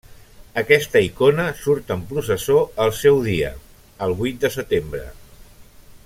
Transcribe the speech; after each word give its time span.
Aquesta 0.61 1.01
icona 1.07 1.43
surt 1.65 1.93
en 1.97 2.01
processó 2.13 2.57
el 2.85 2.93
seu 3.03 3.21
dia, 3.29 3.51
el 4.07 4.19
vuit 4.23 4.43
de 4.47 4.51
setembre. 4.59 5.05